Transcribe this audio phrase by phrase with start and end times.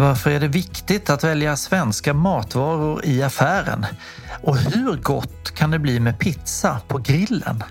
[0.00, 3.86] Varför är det viktigt att välja svenska matvaror i affären?
[4.42, 7.64] Och hur gott kan det bli med pizza på grillen?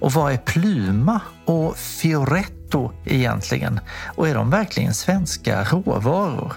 [0.00, 3.80] Och vad är pluma och fioretto egentligen?
[4.16, 6.52] Och är de verkligen svenska råvaror?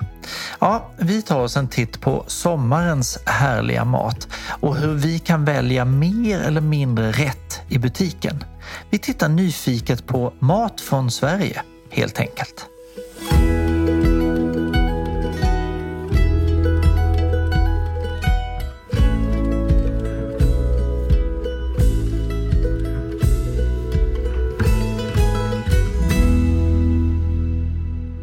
[0.59, 5.85] Ja, vi tar oss en titt på sommarens härliga mat och hur vi kan välja
[5.85, 8.43] mer eller mindre rätt i butiken.
[8.89, 11.61] Vi tittar nyfiket på mat från Sverige,
[11.91, 12.65] helt enkelt.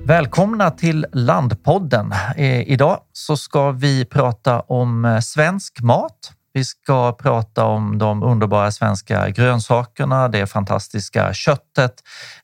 [0.07, 2.13] Välkomna till Landpodden.
[2.37, 6.33] Eh, idag så ska vi prata om eh, svensk mat.
[6.53, 11.95] Vi ska prata om de underbara svenska grönsakerna, det fantastiska köttet,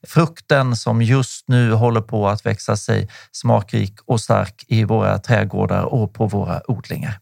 [0.07, 5.83] frukten som just nu håller på att växa sig smakrik och stark i våra trädgårdar
[5.83, 7.19] och på våra odlingar.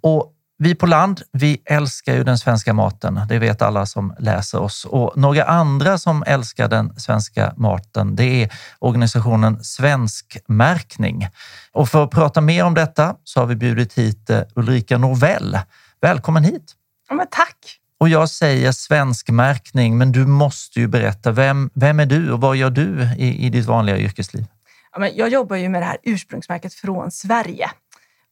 [0.00, 3.20] Och vi på land, vi älskar ju den svenska maten.
[3.28, 4.84] Det vet alla som läser oss.
[4.84, 11.28] Och några andra som älskar den svenska maten, det är organisationen Svenskmärkning.
[11.72, 15.58] Och för att prata mer om detta så har vi bjudit hit eh, Ulrika Norvell.
[16.00, 16.72] Välkommen hit!
[17.08, 17.56] Ja, tack!
[18.00, 21.32] Och jag säger svenskmärkning, men du måste ju berätta.
[21.32, 24.46] Vem, vem är du och vad gör du i, i ditt vanliga yrkesliv?
[24.92, 27.70] Ja, men jag jobbar ju med det här ursprungsmärket från Sverige.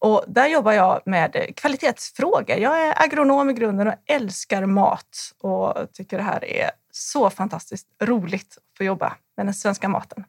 [0.00, 2.56] Och där jobbar jag med kvalitetsfrågor.
[2.56, 7.86] Jag är agronom i grunden och älskar mat och tycker det här är så fantastiskt
[8.02, 10.24] roligt att få jobba med den svenska maten.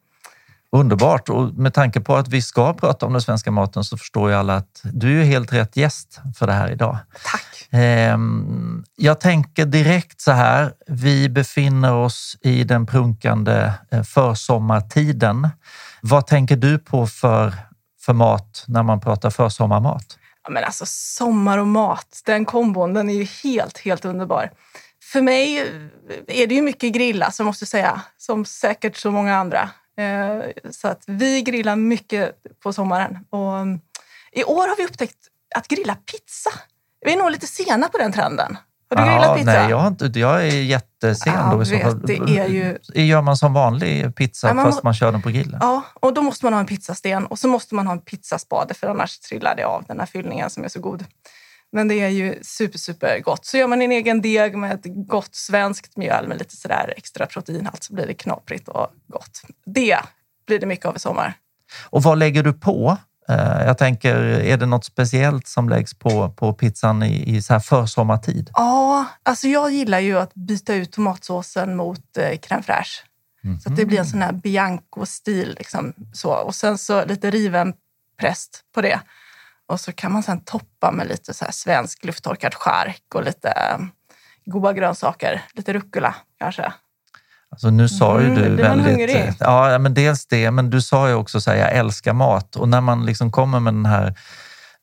[0.71, 1.29] Underbart!
[1.29, 4.35] Och med tanke på att vi ska prata om den svenska maten så förstår ju
[4.35, 6.97] alla att du är helt rätt gäst för det här idag.
[7.31, 7.67] Tack!
[7.71, 10.73] Ehm, jag tänker direkt så här.
[10.87, 15.49] Vi befinner oss i den prunkande eh, försommartiden.
[16.01, 17.53] Vad tänker du på för
[18.01, 20.17] för mat när man pratar försommarmat?
[20.43, 24.51] Ja, men alltså sommar och mat, den kombon, den är ju helt, helt underbar.
[25.11, 29.35] För mig eh, är det ju mycket grilla, som måste säga, som säkert så många
[29.35, 29.69] andra.
[29.97, 33.25] Eh, så att vi grillar mycket på sommaren.
[33.29, 33.79] Och mm,
[34.31, 35.17] I år har vi upptäckt
[35.55, 36.49] att grilla pizza.
[37.05, 38.57] Vi är nog lite sena på den trenden.
[38.89, 39.51] Har du grillat pizza?
[39.51, 41.33] Nej, jag, har inte, jag är jättesen.
[41.33, 42.77] Ja, då, vet, det är ju...
[42.93, 45.59] Gör man som vanlig pizza ja, man fast man kör den på grillen?
[45.61, 48.73] Ja, och då måste man ha en pizzasten och så måste man ha en pizzaspade
[48.73, 51.05] för annars trillar det av den här fyllningen som är så god.
[51.71, 53.45] Men det är ju super, super gott.
[53.45, 57.25] Så gör man en egen deg med ett gott svenskt mjöl med lite sådär extra
[57.25, 59.41] proteinhalt så blir det knaprigt och gott.
[59.65, 59.99] Det
[60.47, 61.33] blir det mycket av i sommar.
[61.89, 62.97] Och vad lägger du på?
[63.29, 67.53] Eh, jag tänker, är det något speciellt som läggs på, på pizzan i, i så
[67.53, 68.49] här försommartid?
[68.53, 73.03] Ja, alltså jag gillar ju att byta ut tomatsåsen mot eh, crème fraîche.
[73.43, 73.59] Mm.
[73.59, 75.55] Så att det blir en sån här Bianco-stil.
[75.57, 76.33] Liksom, så.
[76.33, 77.73] Och sen så lite riven
[78.19, 78.99] präst på det.
[79.67, 83.49] Och så kan man sen toppa med lite så här svensk lufttorkad chark och lite
[83.49, 83.77] eh,
[84.45, 85.41] goda grönsaker.
[85.53, 86.73] Lite rucola kanske.
[87.51, 89.35] Alltså nu sa ju mm, du väldigt...
[89.39, 92.55] Ja, men dels det, men du sa ju också så här, jag älskar mat.
[92.55, 94.15] Och när man liksom kommer med den här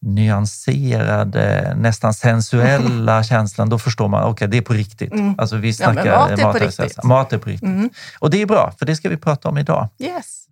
[0.07, 5.13] nyanserade, nästan sensuella känslan, då förstår man, okej, okay, det är på riktigt.
[5.13, 5.35] Mm.
[5.39, 7.05] Alltså vi snackar ja, mat är på riktigt.
[7.05, 7.69] Mat är på riktigt.
[7.69, 7.91] Mm.
[8.19, 9.89] Och det är bra, för det ska vi prata om idag.
[9.99, 10.47] Yes.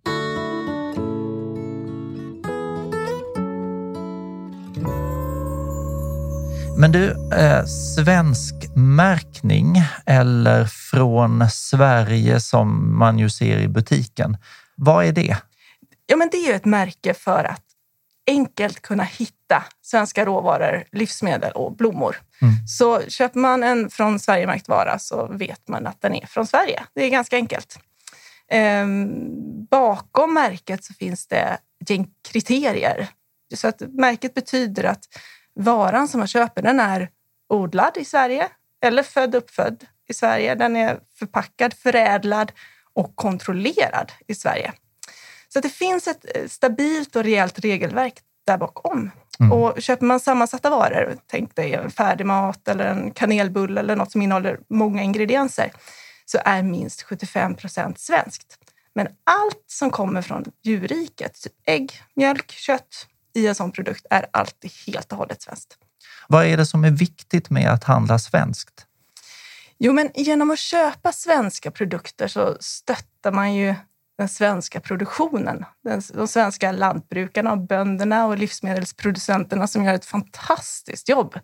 [6.85, 14.37] Men du, eh, svensk märkning eller från Sverige som man ju ser i butiken.
[14.75, 15.37] Vad är det?
[16.05, 17.63] Ja, men det är ju ett märke för att
[18.27, 22.15] enkelt kunna hitta svenska råvaror, livsmedel och blommor.
[22.41, 22.67] Mm.
[22.67, 26.83] Så köper man en från Sverige-märkt vara så vet man att den är från Sverige.
[26.95, 27.79] Det är ganska enkelt.
[28.51, 29.09] Ehm,
[29.69, 31.57] bakom märket så finns det
[31.87, 33.07] gäng kriterier.
[33.55, 35.05] Så att märket betyder att
[35.55, 37.09] varan som man köper den är
[37.49, 38.49] odlad i Sverige
[38.81, 40.55] eller född uppfödd i Sverige.
[40.55, 42.51] Den är förpackad, förädlad
[42.93, 44.73] och kontrollerad i Sverige.
[45.49, 48.13] Så det finns ett eh, stabilt och rejält regelverk
[48.45, 49.11] där bakom.
[49.39, 49.51] Mm.
[49.51, 54.21] Och köper man sammansatta varor, tänk dig en färdigmat eller en kanelbulle eller något som
[54.21, 55.71] innehåller många ingredienser,
[56.25, 58.57] så är minst 75 procent svenskt.
[58.95, 64.25] Men allt som kommer från djurriket, typ ägg, mjölk, kött, i en sån produkt är
[64.31, 65.77] alltid helt och hållet svenskt.
[66.27, 68.85] Vad är det som är viktigt med att handla svenskt?
[69.77, 73.75] Jo, men genom att köpa svenska produkter så stöttar man ju
[74.17, 75.65] den svenska produktionen.
[76.13, 81.39] De svenska lantbrukarna, bönderna och livsmedelsproducenterna som gör ett fantastiskt jobb.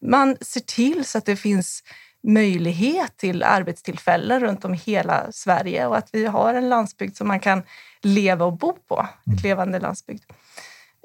[0.00, 1.82] Man ser till så att det finns
[2.22, 7.28] möjlighet till arbetstillfällen runt om i hela Sverige och att vi har en landsbygd som
[7.28, 7.62] man kan
[8.02, 9.08] leva och bo på.
[9.20, 9.38] Ett mm.
[9.42, 10.22] levande landsbygd.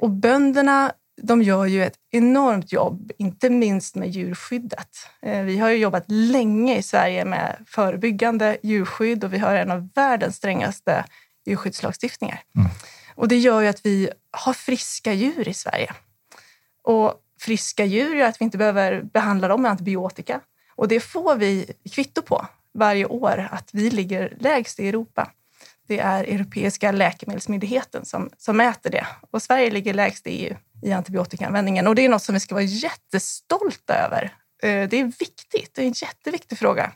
[0.02, 4.98] Och bönderna de gör ju ett enormt jobb, inte minst med djurskyddet.
[5.22, 9.90] Eh, vi har jobbat länge i Sverige med förebyggande djurskydd och vi har en av
[9.96, 11.06] världens strängaste
[11.46, 12.44] djurskyddslagstiftningar.
[12.56, 12.70] Mm.
[13.16, 15.94] Och det gör ju att vi har friska djur i Sverige.
[16.84, 20.40] Och friska djur gör att vi inte behöver behandla dem med antibiotika.
[20.76, 25.32] Och det får vi kvitto på varje år, att vi ligger lägst i Europa.
[25.92, 29.08] Det är Europeiska läkemedelsmyndigheten som, som mäter det.
[29.32, 31.88] Och Sverige ligger lägst i EU i antibiotikaanvändningen.
[31.88, 34.24] Och det är något som vi ska vara jättestolta över.
[34.64, 35.72] Eh, det är viktigt.
[35.74, 36.92] Det är en jätteviktig fråga.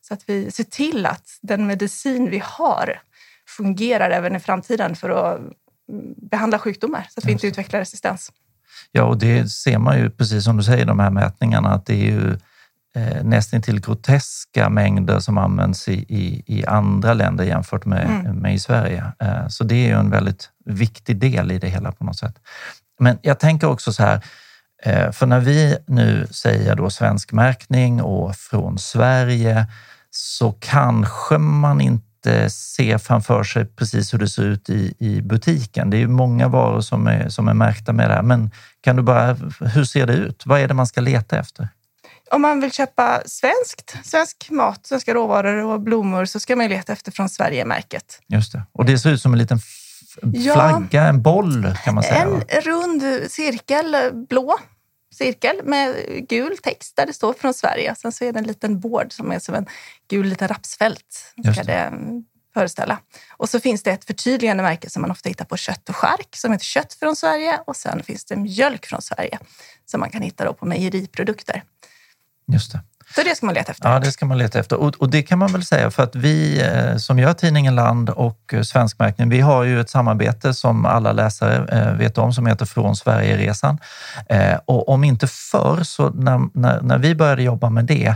[0.00, 3.00] Så att vi ser till att den medicin vi har
[3.48, 5.54] fungerar även i framtiden för att mm,
[6.30, 8.32] behandla sjukdomar så att vi inte utvecklar resistens.
[8.92, 11.94] Ja, och det ser man ju precis som du säger, de här mätningarna, att det
[11.94, 12.38] är ju
[12.96, 18.36] eh, nästan till groteska mängder som används i, i, i andra länder jämfört med, mm.
[18.36, 19.04] med i Sverige.
[19.18, 22.38] Eh, så det är ju en väldigt viktig del i det hela på något sätt.
[22.98, 24.20] Men jag tänker också så här,
[24.82, 29.66] eh, för när vi nu säger då svensk märkning och från Sverige
[30.10, 35.90] så kanske man inte ser framför sig precis hur det ser ut i, i butiken.
[35.90, 38.22] Det är ju många varor som är, som är märkta med det här.
[38.22, 38.50] Men
[38.80, 40.46] kan du bara, hur ser det ut?
[40.46, 41.68] Vad är det man ska leta efter?
[42.30, 46.92] Om man vill köpa svenskt, svensk mat, svenska råvaror och blommor så ska man leta
[46.92, 48.20] efter från Sverige-märket.
[48.26, 48.62] Just det.
[48.72, 49.58] Och det ser ut som en liten
[50.52, 52.40] flagga, en boll kan man säga?
[52.48, 53.96] En rund cirkel,
[54.28, 54.58] blå
[55.14, 55.96] cirkel med
[56.28, 57.94] gul text där det står från Sverige.
[57.94, 59.66] Sen så är det en liten board som är som en
[60.08, 61.34] gul liten rapsfält.
[61.42, 61.62] Ska det.
[61.62, 61.92] det
[62.54, 62.98] föreställa.
[63.36, 66.36] Och så finns det ett förtydligande märke som man ofta hittar på kött och skärk
[66.36, 69.38] som heter Kött från Sverige och sen finns det mjölk från Sverige
[69.84, 71.62] som man kan hitta då på mejeriprodukter.
[72.52, 72.80] Just det.
[73.14, 73.92] Så det ska man leta efter?
[73.92, 74.76] Ja, det ska man leta efter.
[74.76, 78.10] Och, och det kan man väl säga för att vi eh, som gör tidningen Land
[78.10, 82.46] och eh, Svenskmärkning, vi har ju ett samarbete som alla läsare eh, vet om som
[82.46, 83.78] heter Från Sverigeresan.
[84.64, 88.14] Och om inte förr, så när, när, när vi började jobba med det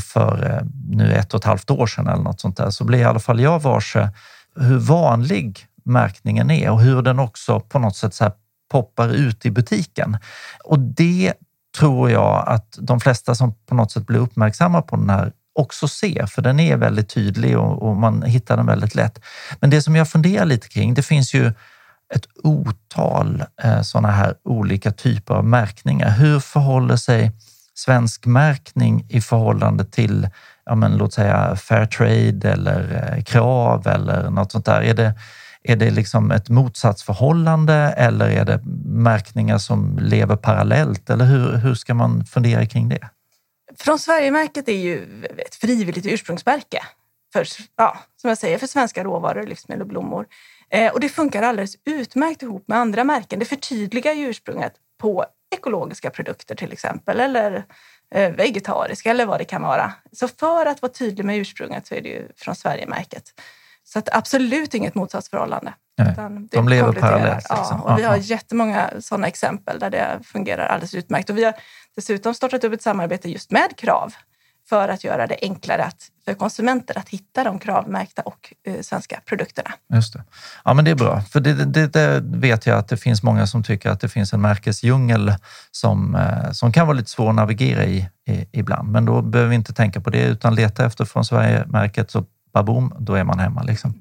[0.00, 3.04] för nu ett och ett halvt år sedan eller något sånt där, så blev i
[3.04, 4.08] alla fall jag varse
[4.56, 8.32] hur vanlig märkningen är och hur den också på något sätt så
[8.70, 10.18] poppar ut i butiken.
[10.64, 11.32] Och det
[11.78, 15.88] tror jag att de flesta som på något sätt blir uppmärksamma på den här också
[15.88, 19.20] ser, för den är väldigt tydlig och, och man hittar den väldigt lätt.
[19.60, 21.52] Men det som jag funderar lite kring, det finns ju
[22.14, 26.10] ett otal eh, sådana här olika typer av märkningar.
[26.10, 27.32] Hur förhåller sig
[27.74, 30.28] svensk märkning i förhållande till,
[30.64, 34.82] ja men, låt säga fair trade eller eh, krav eller något sånt där?
[34.82, 35.14] Är det,
[35.64, 41.10] är det liksom ett motsatsförhållande eller är det märkningar som lever parallellt?
[41.10, 43.08] Eller hur, hur ska man fundera kring det?
[43.78, 46.82] Från Sverigemärket är ju ett frivilligt ursprungsmärke
[47.32, 50.26] för, ja, som jag säger, för svenska råvaror, livsmedel och blommor.
[50.70, 53.38] Eh, och det funkar alldeles utmärkt ihop med andra märken.
[53.38, 55.24] Det förtydligar ursprunget på
[55.54, 57.64] ekologiska produkter till exempel eller
[58.14, 59.92] eh, vegetariska eller vad det kan vara.
[60.12, 63.24] Så för att vara tydlig med ursprunget så är det ju från Sverigemärket.
[63.92, 65.72] Så att absolut inget motsatsförhållande.
[66.50, 67.46] de lever parallellt.
[67.50, 67.82] Liksom.
[67.84, 71.30] Ja, och vi har jättemånga sådana exempel där det fungerar alldeles utmärkt.
[71.30, 71.54] Och vi har
[71.96, 74.14] dessutom startat upp ett samarbete just med Krav
[74.68, 79.20] för att göra det enklare att, för konsumenter att hitta de kravmärkta och eh, svenska
[79.26, 79.70] produkterna.
[79.94, 80.24] Just det.
[80.64, 81.20] Ja, men det är bra.
[81.20, 84.32] För det, det, det, vet jag att det finns många som tycker att det finns
[84.32, 85.34] en märkesdjungel
[85.70, 88.92] som, eh, som kan vara lite svår att navigera i, i ibland.
[88.92, 92.94] Men då behöver vi inte tänka på det utan leta efter från Sverige-märket så baboom,
[92.98, 93.62] då är man hemma.
[93.62, 93.94] Liksom.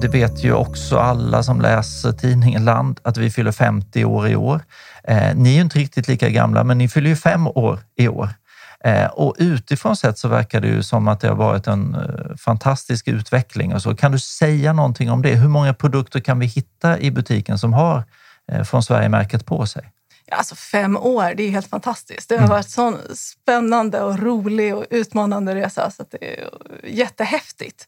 [0.00, 4.36] Det vet ju också alla som läser tidningen Land att vi fyller 50 år i
[4.36, 4.60] år.
[5.04, 8.08] Eh, ni är ju inte riktigt lika gamla, men ni fyller ju fem år i
[8.08, 8.28] år.
[8.84, 12.36] Eh, och utifrån sett så verkar det ju som att det har varit en eh,
[12.36, 13.74] fantastisk utveckling.
[13.74, 13.96] Och så.
[13.96, 15.34] Kan du säga någonting om det?
[15.34, 18.04] Hur många produkter kan vi hitta i butiken som har
[18.52, 19.92] eh, från Sverige-märket på sig?
[20.30, 22.28] Alltså fem år, det är helt fantastiskt.
[22.28, 22.50] Det har mm.
[22.50, 26.50] varit en sån spännande och rolig och utmanande resa så det är
[26.84, 27.86] jättehäftigt.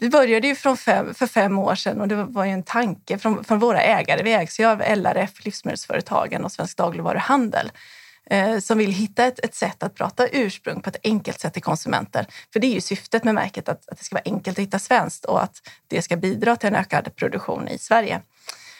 [0.00, 3.18] Vi började ju från fem, för fem år sedan och det var ju en tanke
[3.18, 4.22] från, från våra ägare.
[4.22, 7.72] Vi ägs ju av LRF, Livsmedelsföretagen och Svensk dagligvaruhandel
[8.30, 11.62] eh, som vill hitta ett, ett, sätt att prata ursprung på ett enkelt sätt till
[11.62, 12.26] konsumenter.
[12.52, 14.78] För det är ju syftet med märket, att, att det ska vara enkelt att hitta
[14.78, 15.56] svenskt och att
[15.88, 18.20] det ska bidra till en ökad produktion i Sverige.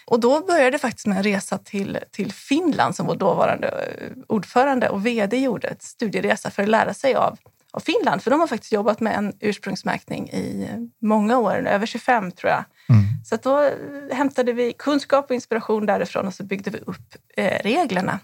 [0.06, 4.12] Och då började det faktiskt med en resa till, till Finland som vår dåvarande eh,
[4.28, 5.68] ordförande och vd gjorde.
[5.68, 7.38] Ett studieresa för att lära sig av,
[7.70, 8.22] av Finland.
[8.22, 10.68] För de har faktiskt jobbat med en ursprungsmärkning i
[11.02, 12.64] många år, över 25 tror jag.
[12.88, 13.04] Mm.
[13.24, 17.62] Så då eh, hämtade vi kunskap och inspiration därifrån och så byggde vi upp eh,
[17.62, 18.18] reglerna.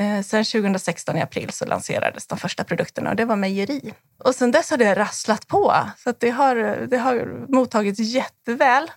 [0.00, 3.94] Eh, sen 2016 i april så lanserades de första produkterna och det var mejeri.
[4.24, 5.74] Och sen dess har det rasslat på.
[5.96, 6.56] Så det, har,
[6.90, 8.90] det har mottagits jätteväl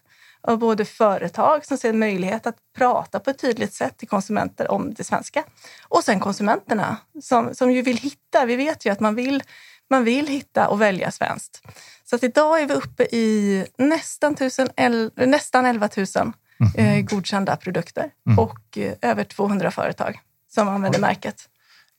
[0.43, 4.71] av både företag som ser en möjlighet att prata på ett tydligt sätt till konsumenter
[4.71, 5.43] om det svenska
[5.87, 8.45] och sen konsumenterna som, som ju vill hitta.
[8.45, 9.43] Vi vet ju att man vill,
[9.89, 11.61] man vill hitta och välja svenskt.
[12.03, 14.69] Så att idag är vi uppe i nästan, tusen,
[15.15, 16.33] nästan 11 000 mm.
[16.75, 18.39] eh, godkända produkter mm.
[18.39, 20.19] och eh, över 200 företag
[20.49, 21.01] som använder Oj.
[21.01, 21.47] märket.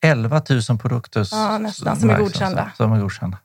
[0.05, 2.73] 11 000 produkter ja, nästan, som är godkända.
[2.77, 3.39] Som är godkända.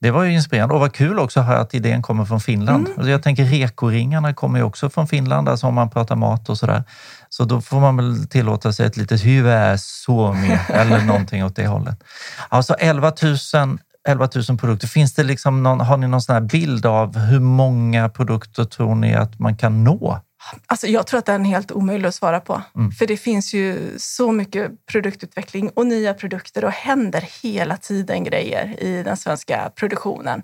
[0.00, 2.88] Det var ju inspirerande och vad kul också att höra att idén kommer från Finland.
[2.96, 3.08] Mm.
[3.08, 6.84] Jag tänker rekoringarna kommer ju också från Finland, alltså om man pratar mat och sådär.
[7.28, 11.66] Så då får man väl tillåta sig ett litet hyvä suomi eller någonting åt det
[11.66, 12.04] hållet.
[12.48, 13.78] Alltså 11 000
[14.08, 14.88] 11 000 produkter.
[14.88, 19.14] Finns det liksom någon, har ni någon sån bild av hur många produkter tror ni
[19.14, 20.20] att man kan nå
[20.66, 22.62] Alltså jag tror att det är helt omöjligt att svara på.
[22.76, 22.92] Mm.
[22.92, 28.82] För det finns ju så mycket produktutveckling och nya produkter och händer hela tiden grejer
[28.82, 30.42] i den svenska produktionen.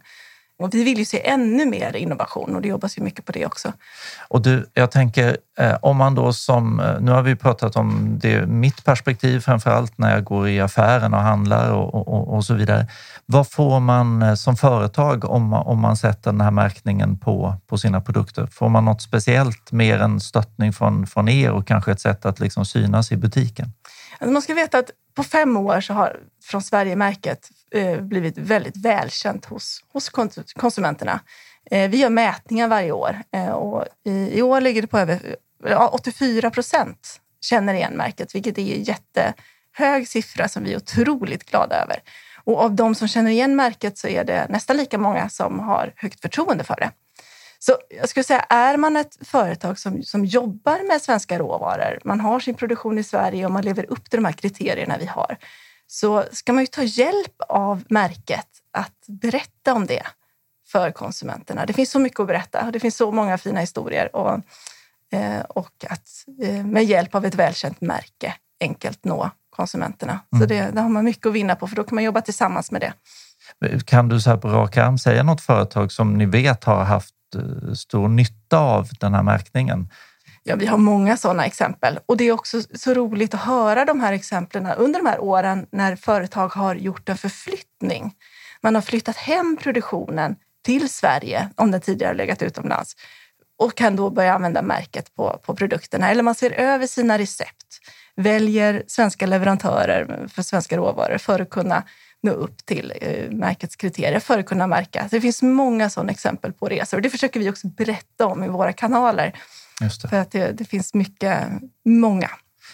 [0.59, 3.47] Och vi vill ju se ännu mer innovation och det jobbas ju mycket på det
[3.47, 3.73] också.
[4.29, 8.19] Och du, jag tänker eh, om man då som, eh, nu har vi pratat om
[8.23, 12.45] det, mitt perspektiv framför allt när jag går i affären och handlar och, och, och
[12.45, 12.87] så vidare.
[13.27, 17.79] Vad får man eh, som företag om, om man sätter den här märkningen på, på
[17.79, 18.47] sina produkter?
[18.47, 22.41] Får man något speciellt mer än stöttning från, från er och kanske ett sätt att
[22.41, 23.73] liksom synas i butiken?
[24.19, 28.77] Alltså man ska veta att på fem år så har från Sverige-märket eh, blivit väldigt
[28.77, 30.11] välkänt hos, hos
[30.55, 31.21] konsumenterna.
[31.71, 35.39] Eh, vi gör mätningar varje år eh, och i, i, år ligger det på över
[35.91, 41.83] 84 procent känner igen märket, vilket är en jättehög siffra som vi är otroligt glada
[41.83, 41.97] över.
[42.45, 45.93] Och av de som känner igen märket så är det nästan lika många som har
[45.97, 46.91] högt förtroende för det.
[47.59, 52.21] Så jag skulle säga, är man ett företag som, som jobbar med svenska råvaror, man
[52.21, 55.37] har sin produktion i Sverige och man lever upp till de här kriterierna vi har,
[55.91, 60.07] så ska man ju ta hjälp av märket att berätta om det
[60.67, 61.67] för konsumenterna.
[61.67, 62.71] Det finns så mycket att berätta.
[62.71, 64.41] Det finns så många fina historier och,
[65.13, 66.09] eh, och att
[66.43, 70.21] eh, med hjälp av ett välkänt märke enkelt nå konsumenterna.
[70.33, 70.41] Mm.
[70.41, 72.71] Så det, det har man mycket att vinna på för då kan man jobba tillsammans
[72.71, 72.93] med det.
[73.85, 77.15] Kan du så här på rak arm säga något företag som ni vet har haft
[77.37, 79.89] eh, stor nytta av den här märkningen?
[80.49, 84.01] Ja, vi har många sådana exempel och det är också så roligt att höra de
[84.01, 88.15] här exemplen under de här åren när företag har gjort en förflyttning.
[88.63, 92.97] Man har flyttat hem produktionen till Sverige om den tidigare legat utomlands
[93.59, 96.11] och kan då börja använda märket på, på produkterna.
[96.11, 97.79] Eller man ser över sina recept,
[98.17, 101.83] väljer svenska leverantörer för svenska råvaror för att kunna
[102.23, 105.09] nå upp till eh, märkets kriterier för att kunna märka.
[105.09, 108.45] Så det finns många sådana exempel på resor och det försöker vi också berätta om
[108.45, 109.35] i våra kanaler.
[110.11, 111.49] För att det, det, finns mycket,
[111.85, 112.31] många.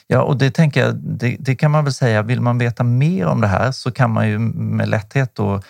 [0.07, 3.27] Ja, och det tänker jag, det, det, kan man väl säga, vill man veta mer
[3.27, 5.63] om det här så kan man ju med lätthet då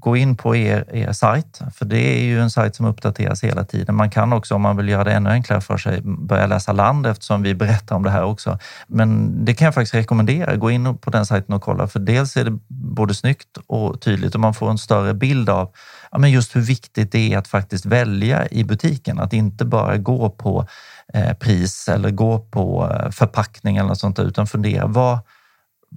[0.00, 3.64] gå in på er, er sajt, för det är ju en sajt som uppdateras hela
[3.64, 3.94] tiden.
[3.94, 7.06] Man kan också, om man vill göra det ännu enklare för sig, börja läsa land
[7.06, 8.58] eftersom vi berättar om det här också.
[8.86, 10.56] Men det kan jag faktiskt rekommendera.
[10.56, 14.34] Gå in på den sajten och kolla, för dels är det både snyggt och tydligt
[14.34, 15.72] och man får en större bild av
[16.10, 19.20] ja, men just hur viktigt det är att faktiskt välja i butiken.
[19.20, 20.66] Att inte bara gå på
[21.14, 25.18] eh, pris eller gå på eh, förpackning eller något sånt utan fundera vad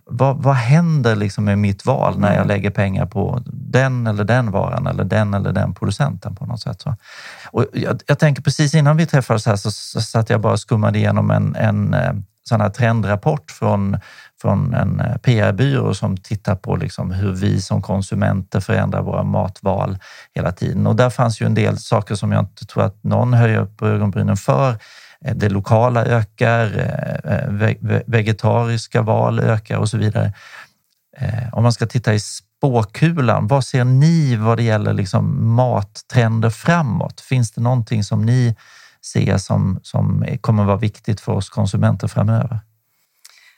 [0.05, 2.47] vad, vad händer liksom med mitt val när jag mm.
[2.47, 6.81] lägger pengar på den eller den varan eller den eller den producenten på något sätt?
[6.81, 6.95] Så.
[7.51, 10.59] Och jag, jag tänker precis innan vi träffades här så, så satt jag bara och
[10.59, 13.97] skummade igenom en, en eh, sån här trendrapport från,
[14.41, 19.97] från en eh, PR-byrå som tittar på liksom hur vi som konsumenter förändrar våra matval
[20.35, 20.87] hela tiden.
[20.87, 23.87] Och där fanns ju en del saker som jag inte tror att någon höjer på
[23.87, 24.77] ögonbrynen för
[25.23, 26.65] Eh, det lokala ökar,
[27.23, 30.33] eh, eh, vegetariska val ökar och så vidare.
[31.51, 37.21] Om man ska titta i spåkulan, vad ser ni vad det gäller liksom mattrender framåt?
[37.21, 38.55] Finns det någonting som ni
[39.01, 42.59] ser som, som kommer vara viktigt för oss konsumenter framöver?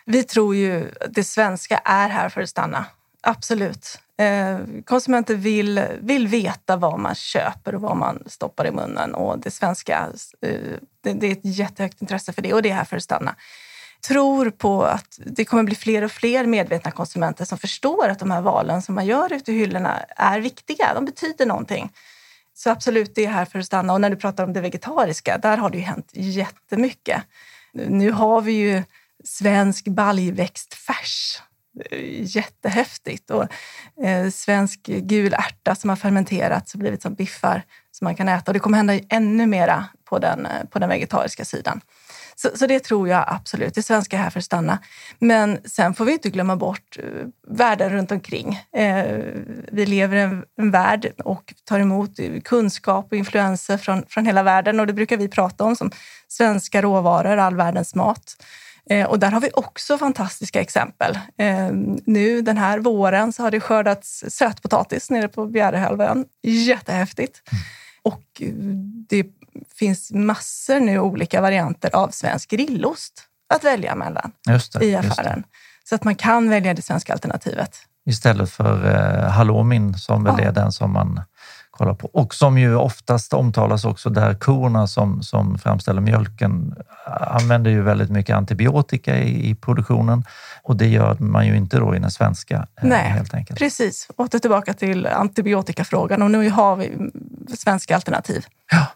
[0.05, 2.85] Vi tror ju att det svenska är här för att stanna.
[3.21, 3.99] Absolut.
[4.17, 9.15] Eh, konsumenter vill, vill veta vad man köper och vad man stoppar i munnen.
[9.15, 10.09] Och det svenska,
[10.41, 10.59] eh,
[11.03, 13.35] det, det, är ett jättehögt intresse för det och det är här för att stanna.
[14.07, 18.31] tror på att det kommer bli fler och fler medvetna konsumenter som förstår att de
[18.31, 20.93] här valen som man gör ute i hyllorna är viktiga.
[20.93, 21.91] De betyder någonting.
[22.53, 23.93] Så absolut, det är här för att stanna.
[23.93, 27.23] Och när du pratar om det vegetariska, där har det ju hänt jättemycket.
[27.73, 28.83] Nu har vi ju
[29.23, 31.41] svensk baljväxtfärs
[32.21, 33.31] Jättehäftigt.
[33.31, 33.43] Och,
[34.03, 38.51] eh, svensk gul ärta som har fermenterats och blivit som biffar som man kan äta.
[38.51, 41.81] Och det kommer hända ännu mera på den, eh, på den vegetariska sidan.
[42.37, 43.75] Så, så, det tror jag absolut.
[43.75, 44.79] Det svenska är här för att stanna.
[45.19, 48.59] Men sen får vi inte glömma bort eh, världen runt omkring.
[48.77, 49.05] Eh,
[49.71, 54.25] vi lever i en, en värld och tar emot eh, kunskap och influenser från, från
[54.25, 55.91] hela världen och det brukar vi prata om som
[56.27, 58.35] svenska råvaror, all världens mat.
[58.93, 61.19] Uh, och där har vi också fantastiska exempel.
[62.05, 66.25] Nu den här våren så har det skördats sötpotatis nere på Bjärehalvön.
[66.43, 67.41] Jättehäftigt.
[67.51, 67.63] Mm.
[68.03, 68.41] Och
[69.09, 69.25] det
[69.79, 73.23] finns massor nu olika varianter av svensk grillost
[73.53, 74.31] att välja mellan
[74.73, 75.43] det, i affären.
[75.89, 77.77] Så att man kan välja det svenska alternativet.
[78.05, 80.45] Istället för eh, halloumin som väl ja.
[80.45, 81.21] är den som man
[81.77, 87.71] kollar på och som ju oftast omtalas också där korna som, som framställer mjölken använder
[87.71, 90.23] ju väldigt mycket antibiotika i, i produktionen
[90.63, 92.55] och det gör man ju inte då i den svenska.
[92.55, 93.59] Eh, Nej, helt enkelt.
[93.59, 94.07] precis.
[94.17, 96.91] Åter tillbaka till antibiotikafrågan och nu har vi
[97.57, 98.45] svenska alternativ.
[98.71, 98.87] Ja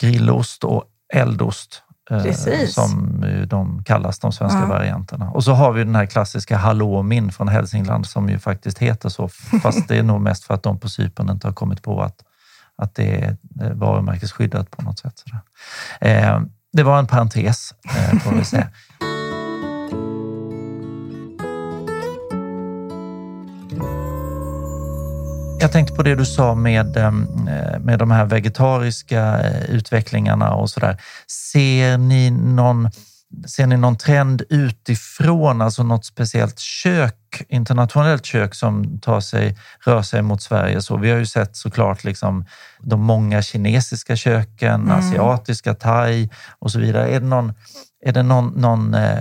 [0.00, 1.82] grillost och eldost
[2.18, 2.74] Precis.
[2.74, 4.66] som de kallas, de svenska ja.
[4.66, 5.30] varianterna.
[5.30, 9.28] Och så har vi den här klassiska halloumin från Hälsingland som ju faktiskt heter så,
[9.62, 12.16] fast det är nog mest för att de på Cypern inte har kommit på att,
[12.76, 13.36] att det är
[13.74, 15.24] varumärkesskyddat på något sätt.
[16.00, 16.40] Eh,
[16.72, 18.68] det var en parentes, eh, får vi säga.
[25.60, 27.12] Jag tänkte på det du sa med, eh,
[27.80, 30.96] med de här vegetariska eh, utvecklingarna och sådär.
[31.52, 32.90] Ser ni någon
[33.46, 40.02] Ser ni någon trend utifrån, alltså något speciellt kök, internationellt kök som tar sig, rör
[40.02, 40.82] sig mot Sverige?
[40.82, 42.44] Så vi har ju sett såklart liksom
[42.80, 44.98] de många kinesiska köken, mm.
[44.98, 47.08] asiatiska, thai och så vidare.
[47.08, 47.52] Är det någon,
[48.04, 49.20] är det någon, någon, eh,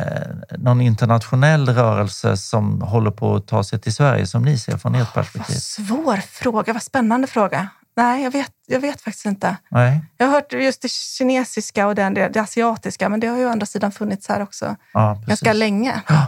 [0.57, 4.95] någon internationell rörelse som håller på att ta sig till Sverige som ni ser från
[4.95, 5.55] ert perspektiv?
[5.55, 7.69] Vad svår fråga, vad spännande fråga.
[7.95, 9.57] Nej, jag vet, jag vet faktiskt inte.
[9.69, 10.01] Nej.
[10.17, 13.45] Jag har hört just det kinesiska och det, det, det asiatiska, men det har ju
[13.45, 16.01] å andra sidan funnits här också ja, ganska länge.
[16.07, 16.27] Ja.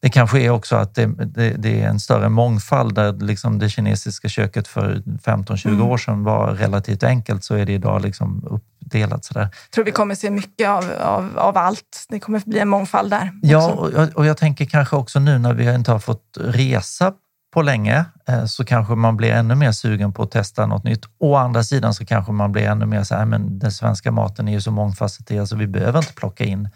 [0.00, 3.68] Det kanske är också att det, det, det, är en större mångfald där liksom det
[3.68, 5.82] kinesiska köket för 15-20 mm.
[5.82, 9.24] år sedan var relativt enkelt så är det idag liksom uppdelat.
[9.24, 9.40] Sådär.
[9.40, 12.06] Jag tror vi kommer se mycket av, av, av allt.
[12.08, 13.32] Det kommer bli en mångfald där.
[13.42, 17.12] Ja, och, och jag tänker kanske också nu när vi inte har fått resa
[17.50, 21.04] på länge eh, så kanske man blir ännu mer sugen på att testa något nytt.
[21.18, 24.12] Å andra sidan så kanske man blir ännu mer så här, äh, men den svenska
[24.12, 26.68] maten är ju så mångfacetterad så vi behöver inte plocka in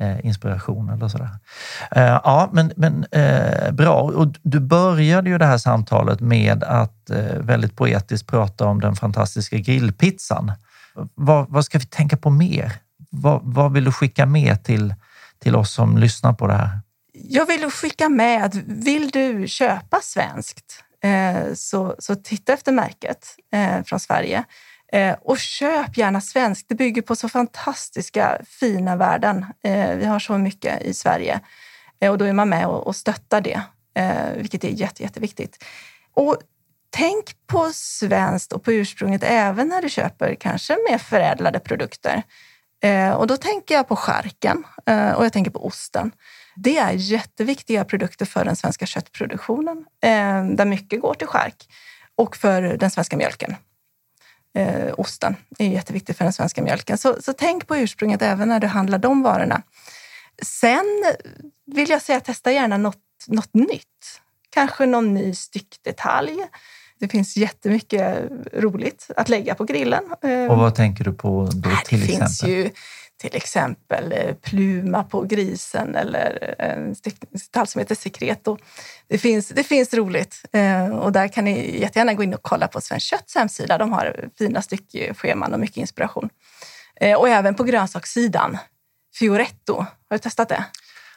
[0.00, 1.30] eh, inspiration eller sådär.
[1.90, 3.06] Eh, ja, men, men
[3.72, 4.00] bra.
[4.00, 9.56] Och du började ju det här samtalet med att väldigt poetiskt prata om den fantastiska
[9.56, 10.52] grillpizzan.
[11.14, 12.72] Vad, vad ska vi tänka på mer?
[13.10, 14.94] Vad, vad vill du skicka med till,
[15.38, 16.80] till oss som lyssnar på det här?
[17.32, 23.36] Jag vill skicka med att vill du köpa svenskt eh, så, så titta efter märket
[23.52, 24.44] eh, från Sverige.
[24.92, 26.68] Eh, och köp gärna svenskt.
[26.68, 29.46] Det bygger på så fantastiska fina värden.
[29.64, 31.40] Eh, vi har så mycket i Sverige
[32.00, 33.62] eh, och då är man med och, och stöttar det,
[33.94, 35.64] eh, vilket är jätte, jätteviktigt.
[36.14, 36.36] Och
[36.90, 42.22] tänk på svenskt och på ursprunget även när du köper kanske mer förädlade produkter.
[42.82, 46.12] Eh, och då tänker jag på skärken eh, och jag tänker på osten.
[46.56, 51.68] Det är jätteviktiga produkter för den svenska köttproduktionen, eh, där mycket går till skärk
[52.14, 53.56] och för den svenska mjölken.
[54.54, 56.98] Eh, osten är jätteviktig för den svenska mjölken.
[56.98, 59.62] Så, så tänk på ursprunget även när du handlar de varorna.
[60.42, 61.04] Sen
[61.66, 64.20] vill jag säga testa gärna något, något nytt.
[64.50, 66.36] Kanske någon ny styckdetalj.
[66.98, 68.18] Det finns jättemycket
[68.52, 70.04] roligt att lägga på grillen.
[70.50, 72.28] Och vad tänker du på då till det exempel?
[72.28, 72.70] Finns ju
[73.20, 76.94] till exempel eh, pluma på grisen eller en
[77.32, 78.58] detalj som heter sekreto.
[79.08, 82.68] Det finns, det finns roligt eh, och där kan ni jättegärna gå in och kolla
[82.68, 83.78] på Svenskt Kötts hemsida.
[83.78, 86.28] De har fina styckscheman och mycket inspiration.
[87.00, 88.58] Eh, och även på grönsakssidan,
[89.18, 89.76] Fioretto.
[89.76, 90.64] Har du testat det?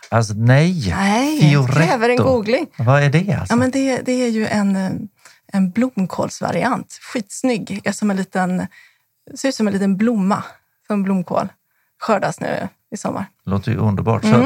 [0.09, 1.73] Alltså nej, nej Fioretto.
[1.73, 2.67] kräver en googling.
[2.77, 3.33] Vad är det?
[3.33, 3.53] Alltså?
[3.53, 5.09] Ja, men det, det är ju en,
[5.47, 6.99] en blomkålsvariant.
[7.01, 7.81] Skitsnygg.
[7.83, 8.67] Är som en liten,
[9.35, 10.43] ser ut som en liten blomma,
[10.87, 11.49] som blomkål
[12.03, 13.25] skördas nu i sommar.
[13.45, 14.23] Det låter ju underbart.
[14.23, 14.41] Mm.
[14.41, 14.45] Så,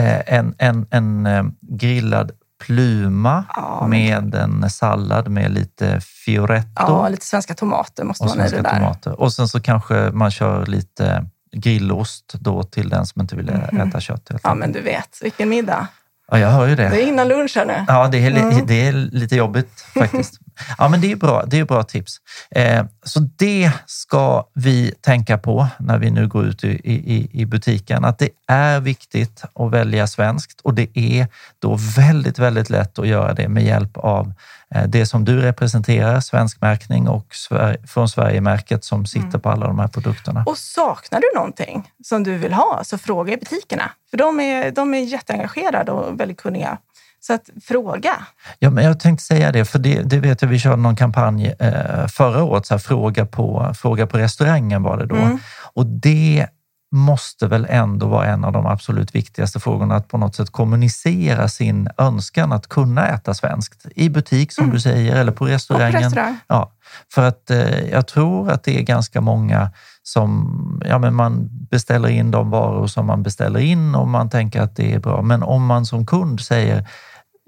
[0.00, 6.70] eh, en, en, en eh, grillad pluma ja, med en sallad med lite fioretto.
[6.76, 8.78] Ja, lite svenska tomater måste man i det där.
[8.78, 9.20] Tomater.
[9.20, 13.88] Och sen så kanske man kör lite grillost då till den som inte vill mm.
[13.88, 14.30] äta kött.
[14.42, 15.88] Ja, men du vet, vilken middag.
[16.30, 16.88] Ja, jag hör ju det.
[16.88, 17.84] Det är innan lunch här nu.
[17.88, 18.66] Ja, det är, mm.
[18.66, 20.40] det är lite jobbigt faktiskt.
[20.78, 21.44] Ja, men det är bra.
[21.46, 22.16] Det är bra tips.
[22.50, 27.46] Eh, så det ska vi tänka på när vi nu går ut i, i, i
[27.46, 31.26] butiken, att det är viktigt att välja svenskt och det är
[31.58, 34.32] då väldigt, väldigt lätt att göra det med hjälp av
[34.88, 37.34] det som du representerar, svensk märkning och
[37.86, 39.40] från Sverigemärket som sitter mm.
[39.40, 40.44] på alla de här produkterna.
[40.46, 43.90] Och saknar du någonting som du vill ha så fråga i butikerna.
[44.10, 46.78] För de är, de är jätteengagerade och väldigt kunniga.
[47.20, 48.26] Så att fråga.
[48.58, 51.54] Ja, men jag tänkte säga det, för det, det vet jag, vi körde någon kampanj
[51.58, 55.16] eh, förra året, så här, fråga, på, fråga på restaurangen var det då.
[55.16, 55.38] Mm.
[55.74, 56.46] Och det
[56.92, 61.48] måste väl ändå vara en av de absolut viktigaste frågorna, att på något sätt kommunicera
[61.48, 64.74] sin önskan att kunna äta svenskt i butik som mm.
[64.74, 66.02] du säger eller på restaurangen.
[66.02, 66.36] Restaurang.
[66.46, 66.72] Ja,
[67.14, 69.70] för att eh, jag tror att det är ganska många
[70.02, 74.60] som ja, men man beställer in de varor som man beställer in och man tänker
[74.60, 75.22] att det är bra.
[75.22, 76.88] Men om man som kund säger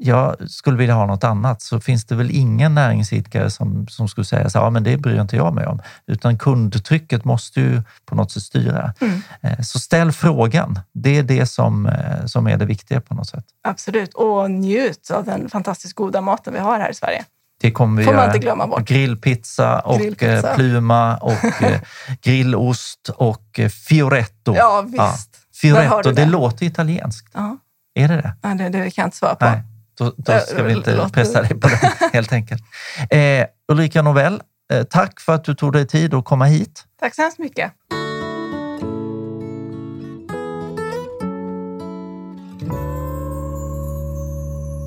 [0.05, 4.25] jag skulle vilja ha något annat så finns det väl ingen näringsidkare som, som skulle
[4.25, 5.81] säga så ja men det bryr inte jag mig om.
[6.07, 8.95] Utan kundtrycket måste ju på något sätt styra.
[9.01, 9.23] Mm.
[9.41, 10.81] Eh, så ställ frågan.
[10.95, 13.45] Det är det som, eh, som är det viktiga på något sätt.
[13.69, 17.25] Absolut, och njut av den fantastiskt goda maten vi har här i Sverige.
[17.61, 18.89] Det kommer vi Får man inte glömma bort.
[18.89, 20.51] Grillpizza och grillpizza.
[20.51, 21.39] Eh, pluma och
[22.23, 24.55] grillost och fioretto.
[24.57, 24.99] Ja, visst.
[24.99, 25.17] Ja.
[25.61, 26.13] Fioretto, det.
[26.13, 27.31] det låter italienskt.
[27.35, 27.57] Ja.
[27.95, 28.35] Är det det?
[28.43, 29.45] Nej, det, det kan jag inte svara på.
[29.45, 29.63] Nej.
[29.99, 32.63] Då, då ska vi inte pressa dig på det, helt enkelt.
[33.11, 36.85] Eh, Ulrika Novell, eh, tack för att du tog dig tid att komma hit.
[37.01, 37.73] Tack så hemskt mycket.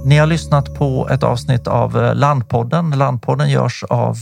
[0.05, 2.91] Ni har lyssnat på ett avsnitt av eh, Landpodden.
[2.91, 4.17] Landpodden görs av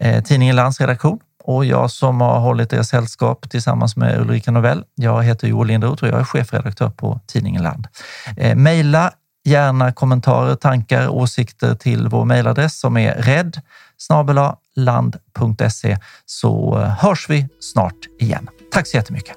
[0.00, 4.84] eh, tidningen Lands redaktion och jag som har hållit er sällskap tillsammans med Ulrika Novell.
[4.94, 7.86] Jag heter Joel Lindroth och jag är chefredaktör på tidningen Land.
[8.36, 9.12] Eh, maila
[9.44, 13.60] gärna kommentarer, tankar, åsikter till vår mejladress som är rädd
[14.76, 18.48] land.se så eh, hörs vi snart igen.
[18.72, 19.36] Tack så jättemycket!